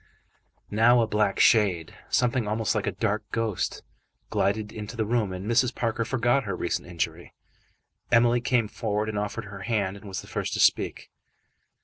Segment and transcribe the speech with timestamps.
[0.71, 3.83] Now a black shade, something almost like a dark ghost,
[4.31, 5.75] glided into the room, and Mrs.
[5.75, 7.35] Parker forgot her recent injury.
[8.11, 11.11] Emily came forward and offered her hand, and was the first to speak.